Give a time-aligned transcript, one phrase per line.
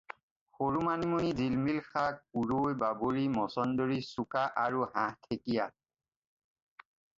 [0.59, 5.71] সৰু মানিমুনি, জিলিমিলি শাক, পূৰৈ, বাবৰি, মছন্দৰী, চুকা আৰু হাঁহঠেঙীয়া।